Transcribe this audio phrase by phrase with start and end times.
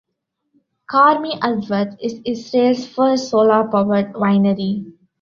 [0.91, 4.93] Carmey Avdat is Israel's first solar-powered winery.